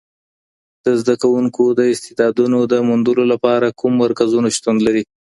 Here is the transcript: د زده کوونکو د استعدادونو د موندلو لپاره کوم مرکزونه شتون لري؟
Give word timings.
د 0.85 0.87
زده 1.01 1.15
کوونکو 1.23 1.63
د 1.79 1.81
استعدادونو 1.93 2.59
د 2.71 2.73
موندلو 2.87 3.23
لپاره 3.33 3.75
کوم 3.79 3.93
مرکزونه 4.03 4.47
شتون 4.57 4.75
لري؟ 4.85 5.03